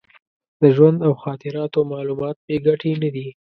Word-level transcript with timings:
د 0.61 0.63
ژوند 0.75 0.97
او 1.07 1.13
خاطراتو 1.23 1.79
معلومات 1.91 2.35
بې 2.45 2.57
ګټې 2.67 2.91
نه 3.01 3.09
دي. 3.15 3.27